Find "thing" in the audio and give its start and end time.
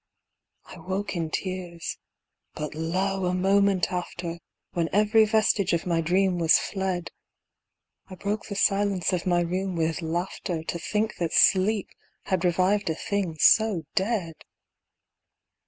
12.95-13.37